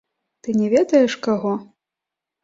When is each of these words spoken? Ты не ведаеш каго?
Ты 0.45 0.53
не 0.61 0.69
ведаеш 0.73 1.17
каго? 1.27 1.51